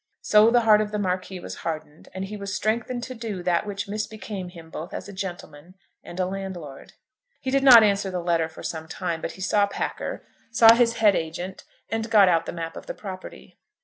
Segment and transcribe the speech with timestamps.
[0.21, 3.67] So the heart of the Marquis was hardened, and he was strengthened to do that
[3.67, 6.93] which misbecame him both as a gentleman and a landlord.
[7.39, 10.93] He did not answer the letter for some time; but he saw Packer, saw his
[10.93, 13.59] head agent, and got out the map of the property.